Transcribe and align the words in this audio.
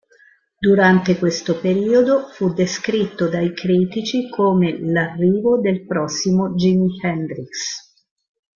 Durante 0.59 1.15
questo 1.19 1.59
periodo 1.59 2.25
fu 2.29 2.51
descritto 2.53 3.27
dai 3.29 3.53
critici 3.53 4.27
come 4.29 4.79
"l'arrivo 4.81 5.59
del 5.59 5.85
prossimo 5.85 6.55
Jimi 6.55 6.97
Hendrix". 7.03 7.49